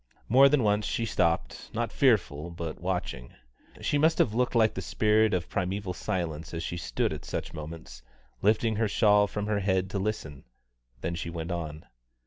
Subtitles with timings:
[0.27, 3.35] More than once she stopped, not fearful, but watching.
[3.81, 7.53] She must have looked like the spirit of primeval silence as she stood at such
[7.53, 8.01] moments,
[8.41, 10.43] lifting her shawl from her head to listen;
[11.01, 11.85] then she went on.